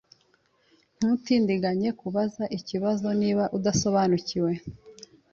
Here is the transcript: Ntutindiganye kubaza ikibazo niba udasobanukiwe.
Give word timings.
Ntutindiganye 0.97 1.89
kubaza 1.99 2.43
ikibazo 2.57 3.07
niba 3.21 3.43
udasobanukiwe. 3.57 4.51